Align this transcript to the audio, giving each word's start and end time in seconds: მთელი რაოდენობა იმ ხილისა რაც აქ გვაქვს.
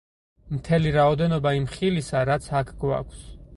მთელი 0.53 0.93
რაოდენობა 0.95 1.53
იმ 1.59 1.69
ხილისა 1.75 2.25
რაც 2.33 2.51
აქ 2.63 2.75
გვაქვს. 2.85 3.25